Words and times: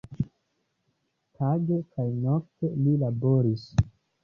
Tage 1.35 1.77
kaj 1.93 2.07
nokte 2.25 2.73
li 2.81 2.97
laboris. 3.05 3.71